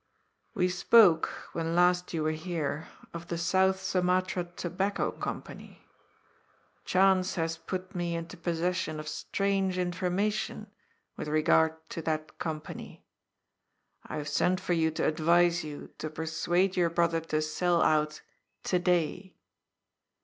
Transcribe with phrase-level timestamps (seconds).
[0.55, 5.85] We spoke, when last you were here, of the South Sumatra Tobacco Company.
[6.85, 10.71] Chance las put me into possession of strange information
[11.17, 13.05] with regard to that company.
[14.03, 18.23] I have sent for you to advise you to persuade your brother to sell out
[18.63, 19.35] to day."